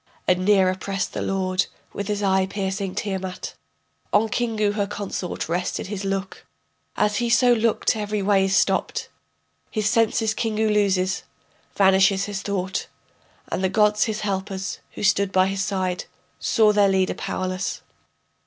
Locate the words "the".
1.13-1.21, 13.63-13.69